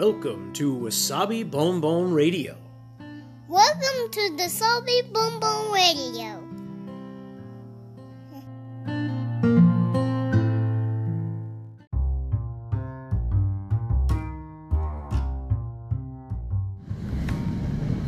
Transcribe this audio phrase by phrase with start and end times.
[0.00, 2.56] Welcome to Wasabi Bone Bone Radio.
[3.50, 6.40] Welcome to the Salty Boom Boom Radio.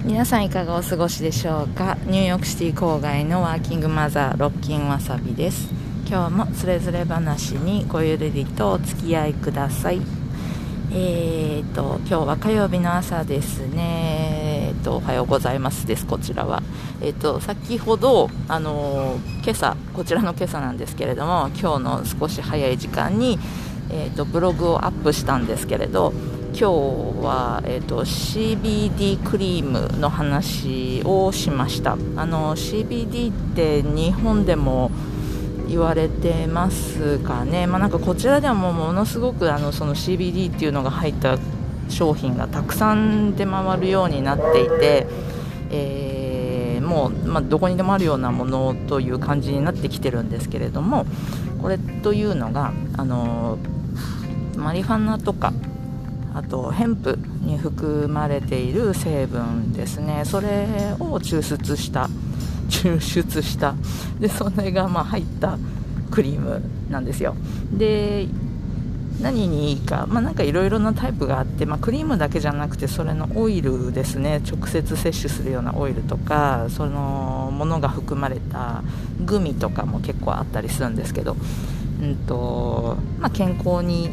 [0.03, 1.99] 皆さんいかがお過ごしでしょうか？
[2.07, 5.69] ニューヨークシティ郊外のワーキングマザーロッキンわさびです
[6.09, 10.22] 今日もつれづれ話にごゆるりとお付き合いください
[10.95, 14.69] えーと今日は火曜日の朝ですね。
[14.69, 16.63] えーとおはようございますですこちらは。
[17.01, 23.39] えーと先ほどあのー今朝こちらの今朝なんですけれども今日の少し早い時間に
[23.91, 26.13] えーとブログをアップしたんですけれど
[26.53, 26.65] 今日
[27.25, 31.93] は、えー、と CBD クリームの話をしました。
[32.17, 34.91] あの CBD って日本でも
[35.69, 41.39] 言われてますかね、まあ、なんかこちらではもうものすごくあのその CBD っていうのが入った
[41.89, 45.07] 商品がたくさん出回るようになっていて、
[45.71, 46.13] えー
[46.93, 51.07] もう、まあ、どこにでもあるようなものという感じになってきてるんですけれども
[51.63, 53.59] これというのがあの
[54.57, 55.55] マリファナとか
[56.35, 60.23] あとヘンプに含まれている成分ですね。
[60.25, 60.67] それ
[60.99, 62.09] を抽出した
[62.73, 63.75] 抽出した。
[64.19, 65.59] でそれがまあ入った
[66.11, 67.37] クリームなんですよ。
[67.73, 68.27] で
[69.21, 74.41] 何にいいか、まあ、なんかいろいろなタイプがあって、まあ、クリームだけじゃなくてそれのオイルですね。
[74.51, 78.83] 直接摂取するようなオイルとかそのものが含まれた
[79.21, 81.37] グミとかも結構あったりするんですけど、
[82.03, 84.11] うんとまあ、健康に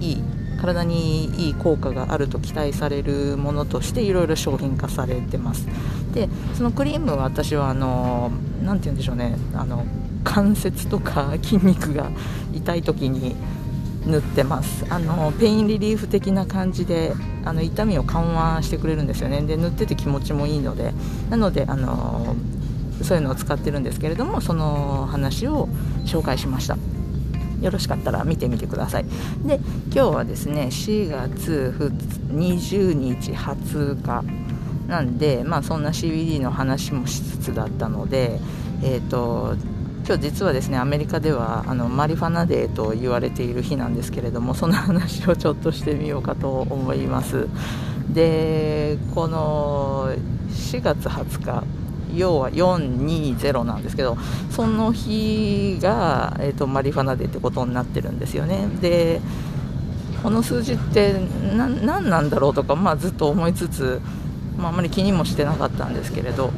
[0.00, 0.24] いい
[0.60, 5.66] 体にいい効果があると期待されるものとしていろいろ商品化されてます。
[6.12, 8.30] でそのクリームは私はあの
[8.62, 9.36] なて言うんでしょうね。
[9.54, 9.84] あの
[10.24, 12.10] 関節とか 筋肉が
[12.52, 13.34] 痛い時に
[14.06, 14.84] 塗ってます。
[14.88, 19.40] あのペインリリーフ的な感じであの痛みを緩和してくれるんですよね。
[19.42, 20.92] で塗ってて気持ちもいいので。
[21.30, 22.34] なのであの
[23.02, 25.68] そういうのを使ってるんですけれどもその話を
[26.04, 26.76] 紹介しました。
[27.60, 29.04] よろしかったら見てみてください。
[29.44, 29.60] で
[29.92, 31.74] 今日はですね4月
[32.28, 34.24] 20日20日
[34.88, 38.40] なんでまあそんな CBD の話もしつつだったので
[38.82, 39.56] えっ、と
[40.06, 47.48] 今日実はですねアメリカではあのマリファナデーと言われている日なんですけれどもその話をちょっとしてみようかと思います
[48.12, 50.12] でこの
[50.48, 51.79] 4月20日
[52.16, 54.16] 要は420なんですけど
[54.50, 58.68] その日が、えーと、マリファナデーってことになってるんですよね。
[58.80, 59.20] で
[60.22, 61.14] この数字って
[61.56, 64.02] 何なんだろうとか、まあ、ずっと思いつつ、
[64.58, 66.52] まあ、あまり気にもしてなかったんですけれど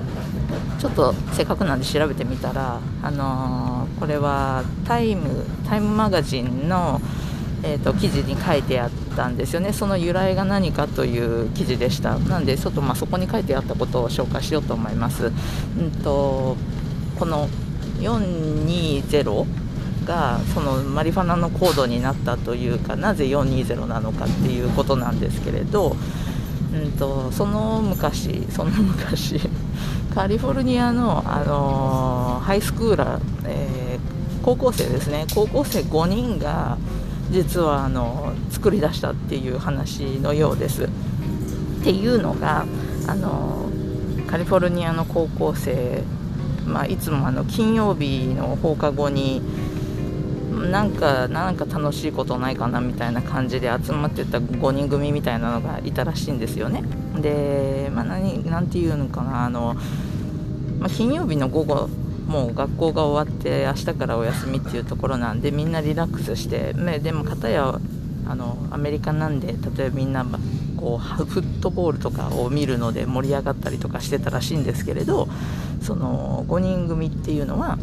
[0.81, 7.01] ちょっとせっかくなんで調べてみたら、あのー、これはタイムタイムマガジンの、
[7.65, 9.73] えーと、記事に書いてあったんですよね。
[9.73, 12.19] その由来が何かという記事でした。
[12.19, 16.57] なんでちょっとまあそこに書いてあったことを紹介しようと思います、うんと、
[17.19, 17.49] この
[18.01, 19.47] 420
[20.05, 25.97] がそのマリファナのコードになったというかなぜ420なのかっていうことなんですけれど、
[26.75, 29.41] うんと、その昔その昔
[30.15, 35.27] カリフォルニアの、あのー、ハイスクーラー、えー、高校生ですね。
[35.35, 36.77] 高校生5人が
[37.33, 40.85] 実はあの作り出したっていう話のようです。
[40.85, 40.89] っ
[41.85, 42.65] ていうのが
[43.09, 43.69] あの
[44.27, 46.03] カリフォルニアの高校生、
[46.67, 49.43] まあ、いつもあの金曜日の放課後に
[50.71, 56.83] なんかなんか楽しいことないかなみたいな感じで集まってた5人組みたいなのがいたらしいんですよね。
[57.21, 59.75] で、まあ何、何て言うのかなあの、
[60.79, 61.89] まあ、金曜日の午後
[62.27, 67.79] もう学校が終わって明日からお休みっていうところなんでみんなリラックスしてねでも片や
[68.27, 70.25] あのアメリカなんで例えばみんな
[70.77, 75.29] こうフットボールとかを見るので盛り上がったりとかしてたらしいんですけれど
[75.81, 77.79] その5人組っていうのは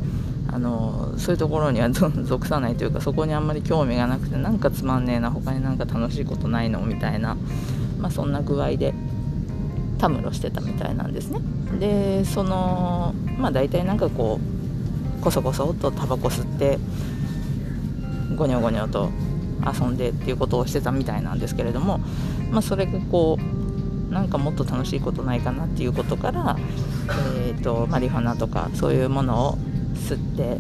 [0.51, 7.37] あのそういうところには 属さないというかそこにあんまり興味がなくてなんかつまんねえな他になんか楽しいことないのみたいな、
[7.99, 8.93] まあ、そんな具合で
[9.99, 11.40] たむろしてたみたいなんですね
[11.79, 14.40] でそのまあ大体なんかこ
[15.19, 16.79] うこそこそとタバコ吸って
[18.35, 19.09] ゴニョゴニョと
[19.66, 21.99] 遊んでっていうことをしてたみたいなんですけれども、
[22.49, 26.57] まあ、それがこうなんかもっと楽しいことないかなっていうことから、
[27.37, 29.57] えーと、マリファナとかそういうものを
[29.95, 30.57] 吸って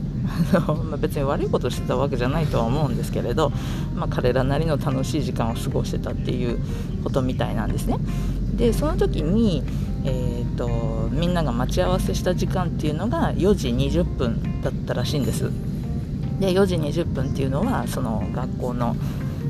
[0.89, 3.51] ま別に悪いことをしてたわけじゃないとは思うんですけれど、
[3.95, 6.59] まあ、彼らなりの楽しい時間を過ごしてたっていう
[7.03, 7.97] ことみたいなんですね。
[8.59, 9.63] でその時に、
[10.05, 15.49] えーと、みんなが待ち合わせした時間っていうのが4時20分だったらしいんです。
[16.39, 18.95] で4時20分っていうのはその学校の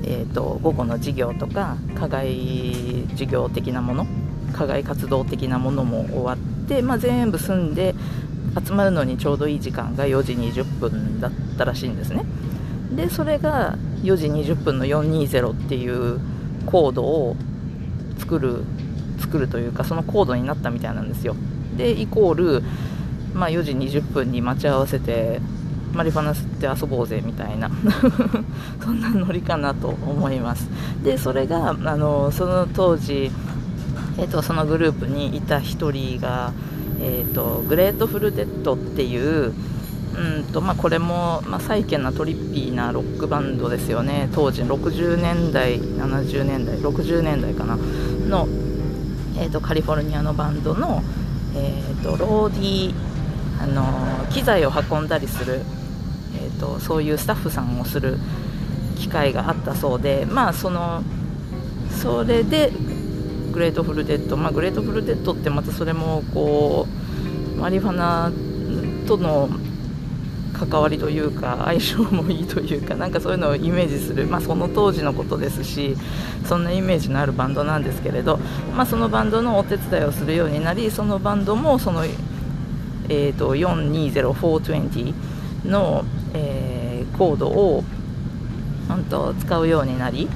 [0.03, 4.07] えーと、午後の授業とか課外授業的なもの
[4.53, 7.94] 課外活動的なものも終わって、まあ、全部済んで
[8.65, 12.23] 集まるのにちょうどいい時間が4時20分だったらしいんですね。
[12.95, 16.19] でそれが4時20分の420っていう
[16.65, 17.35] コードを
[18.17, 18.63] 作る
[19.19, 21.36] 作るというかそのコードになったみたいなんですよ。
[21.77, 22.63] でイコール、
[23.33, 25.39] まあ、4時20分に待ち合わせて
[25.94, 27.71] マリファナ吸って遊ぼうぜみたいな
[28.83, 30.69] そんなノリかなと思います。
[31.04, 33.31] でそれがあのその当時、
[34.18, 36.51] えーと、そのグループにいた1人が、
[37.00, 39.54] えーと、グレートフルデッドっていう
[40.19, 44.27] うんとまあ、これも、まあ、サイケなトリッピーなロックバンドですよね。
[44.33, 47.77] 当時60年代70年代60年代かな。
[48.27, 48.48] の、
[49.39, 51.01] えーと、カリフォルニアのバンドの、
[51.56, 52.94] えーとローディー
[53.62, 55.62] あの機材を運んだりする
[56.36, 58.18] えーと、そういうスタッフさんをする
[58.97, 61.03] 機会があったそうで、まあ、その
[61.89, 62.71] それで
[63.51, 66.88] グレートフルデッド、まあ、グレートフルデッドってまたそれもこ
[67.56, 68.31] うマリファナ
[69.07, 69.50] との
[70.65, 75.95] 関わりというか相性もいいというかなんかそういうのをイメージする、まあ、その当時のことですし
[76.45, 78.38] そんなイメージのあるバンドなんですけれど、
[78.75, 85.13] まあ、そのバンドのお手伝いをするようになりそのバンドもその、えーと、と420420
[85.65, 87.83] のえー、コードを
[88.88, 90.27] 本当使うようになり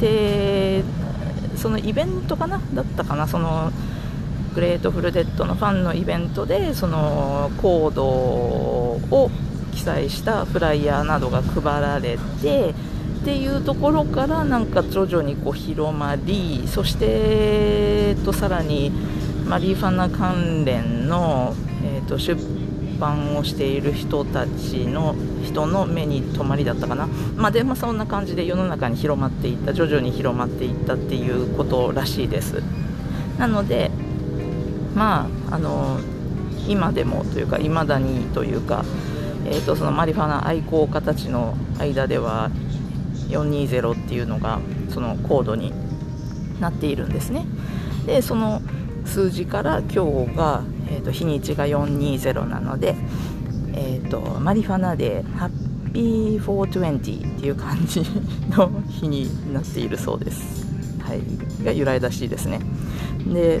[0.00, 0.82] で
[1.56, 3.70] そのイベントかなだったかなその
[4.54, 9.30] グレートフルデッドのファンのイベントでそのコードを
[9.72, 12.74] 記載したフライヤーなどが配られて
[13.20, 18.90] っていうところからなんか徐々にこう広まりそして、えっと、さらに
[19.46, 22.40] マリーファナ関連の、えっと、出
[22.98, 25.14] 版をしている人たちの
[25.44, 32.62] 人の目に留まりだったかな、まあ、でもそんな感じで世の中に広まっていった徐々に広まっていったっていうことらしいです。
[33.38, 33.90] なので
[34.94, 35.98] まああの
[36.68, 38.84] 今でもというかいまだにというか、
[39.50, 42.50] えーと、そのマリファナ愛好家たちの間では
[43.28, 45.72] 420っていうのがそのコードに
[46.60, 47.44] なっているんですね。
[48.06, 48.62] でその
[49.04, 52.96] 数字から今日がえーと、日にちが420なので、
[53.74, 58.02] えーと、マリファナでハッピー420っていう感じ
[58.50, 60.66] の日になっているそうです、
[61.00, 62.60] はい、が由来らしいですね。
[63.32, 63.60] で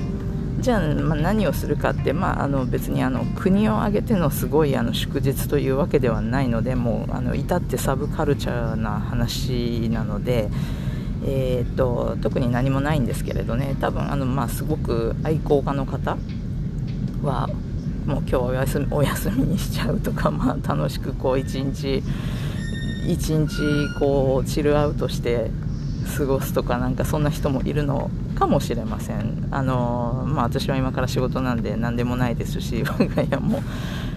[0.60, 10.50] じゃあ、まあ、何をするかって、まあ、あの別にあの国を挙げてのすごいあの祝日というわけではないのでもうあの至ってサブカルチャーな話なので、
[11.24, 16.16] えーと、特に何もないんですけれどね多分あの、まあ、すごく愛好家の方
[17.22, 17.48] は
[18.06, 22.02] もう今日お休みお休みにしちゃうとか、 まあ、楽しくこう一日
[23.06, 23.48] 一日
[23.98, 25.50] こうチルアウトして
[26.16, 29.48] 過ごすとかなんかそんな人もいるのかもしれません。
[29.50, 33.62] あの、まあ、私は今から仕事なんで何でもないですし 我が家も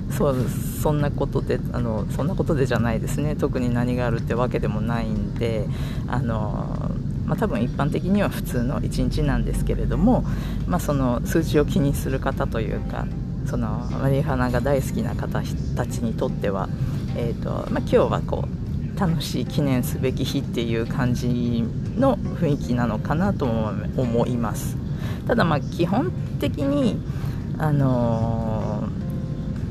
[0.09, 0.35] そう
[0.81, 3.35] そんなことであのそんなことでじゃないですね。
[3.35, 5.67] 特に何があるってわけでもないんで
[6.07, 6.91] あの
[7.25, 10.25] まあ、多分一般的には普通の1日なんですけれども、
[10.67, 13.07] まあ、その数字を気にする方というか
[13.45, 13.69] その
[14.01, 15.41] マリファナが大好きな方
[15.75, 16.69] たちにとっては、
[17.15, 21.63] えーとまあ、今日はこう楽しい記念すべき日っていう感じ
[21.97, 24.77] の雰囲気なのかなと思います。
[25.27, 26.97] ただまあ基本的に
[27.57, 28.83] あの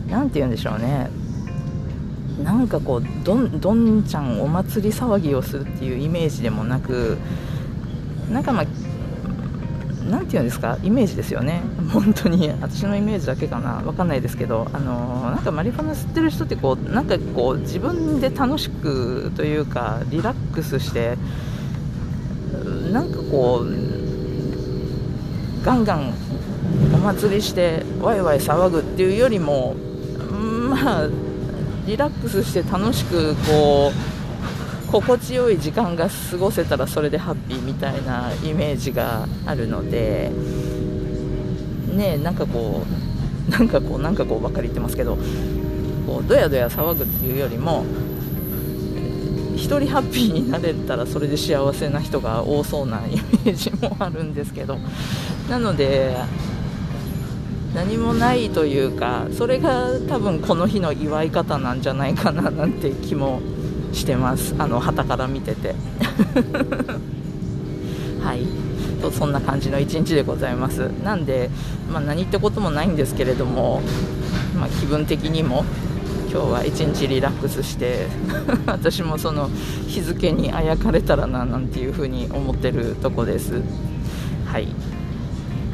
[0.09, 1.11] 何、ー、て言うんでしょうね。
[2.43, 7.19] なんかこうどんどんちゃんお祭り騒ぎをするっていうイメージでもなく
[8.31, 8.67] なんかまあ
[10.11, 10.79] なんていうんですか？
[10.83, 11.63] イメージですよね。
[11.93, 12.49] 本当に。
[12.61, 13.83] 私のイメージだけかな。
[13.85, 14.67] わかんないですけど。
[14.73, 21.17] あのなんかマリファナ吸ってる人ってこうなんかこう自分で楽しくというかリラックスして
[22.65, 26.15] なんかこうガンガン
[26.95, 29.75] お祭りしてワイワイ騒ぐっていうよりも
[30.71, 31.09] まあ
[31.87, 33.93] リラックスして楽しくこ
[34.89, 40.31] う心地よい時間が過ごせたらそれでハッピーみたいなイメージがあるので
[41.95, 42.85] ねなんかこ
[43.49, 45.17] うなんかこうなんかこうばっかり言ってますけど
[46.07, 47.85] こうどやどや騒ぐっていうよりも
[49.63, 54.79] 1人ハッピーになれたらそれで幸せな人が多そうなイメージもあるんですけど。
[55.49, 56.17] なので
[57.75, 63.41] 何もないというかそれが多分この日の祝い方なんじゃないかななんて気も
[63.93, 64.55] してます。
[64.59, 65.75] あの旗から見てて。
[68.21, 68.47] はい。
[69.01, 70.91] とそんな感じの一日でございます。
[71.03, 71.51] なんで、
[71.91, 73.83] まあ、何ってこともないんですけれども、
[74.59, 75.65] まあ、気分的にも
[76.33, 78.07] 今日は一日リラックスして
[78.65, 79.51] 私もその
[79.87, 83.61] 日付にあやかれたらななんていうふうに思ってるとこです。
[84.47, 84.69] はい。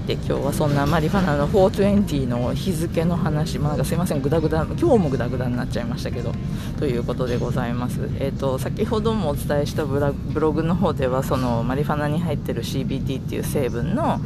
[0.09, 6.33] で今日はそんなマリファナの420の日付の話、まあ、なんかすいませんグダグダ今日もグダグダになっちゃいましたけど
[6.79, 10.01] ということでございます、えーと、先ほどもお伝えしたブ
[10.41, 14.19] ログの方ではそのマリファナに入ってる CBD っていう成分の、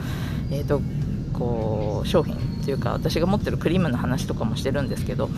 [0.52, 0.80] えーと
[1.32, 5.28] こう商品っていうか私が持ってるクリームの話とかもしてるんですけど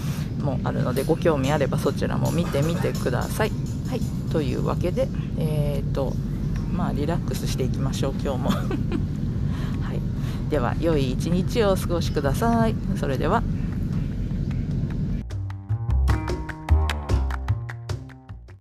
[0.40, 3.50] もあるのでご興味あればそちらも見てみてください。
[3.88, 4.00] はい
[4.30, 6.12] というわけで、えーと
[6.72, 8.50] まあ、リラックスしていきましょう今日も。
[8.50, 8.56] は
[9.94, 12.74] い、では良い一日をお過ごしください。
[12.96, 13.42] それでは